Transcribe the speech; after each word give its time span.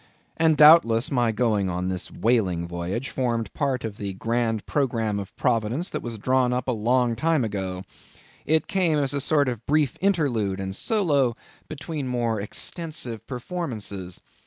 And, 0.35 0.57
doubtless, 0.57 1.11
my 1.11 1.31
going 1.31 1.69
on 1.69 1.87
this 1.89 2.09
whaling 2.09 2.67
voyage, 2.67 3.09
formed 3.09 3.53
part 3.53 3.85
of 3.85 3.97
the 3.97 4.15
grand 4.15 4.65
programme 4.65 5.19
of 5.19 5.35
Providence 5.35 5.91
that 5.91 6.01
was 6.01 6.17
drawn 6.17 6.51
up 6.51 6.67
a 6.67 6.71
long 6.71 7.15
time 7.15 7.43
ago. 7.43 7.83
It 8.43 8.65
came 8.65 8.97
in 8.97 9.03
as 9.03 9.13
a 9.13 9.21
sort 9.21 9.47
of 9.47 9.63
brief 9.67 9.97
interlude 10.01 10.59
and 10.59 10.75
solo 10.75 11.35
between 11.67 12.07
more 12.07 12.41
extensive 12.41 13.27
performances. 13.27 14.19